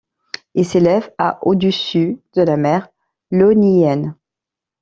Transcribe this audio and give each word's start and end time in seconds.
Il 0.55 0.65
s'élève 0.65 1.13
à 1.19 1.37
au-dessus 1.45 2.19
de 2.33 2.41
la 2.41 2.57
mer 2.57 2.89
Ionienne. 3.31 4.15